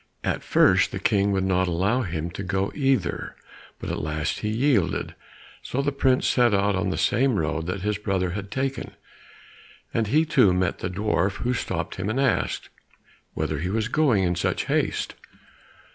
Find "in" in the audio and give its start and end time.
14.23-14.33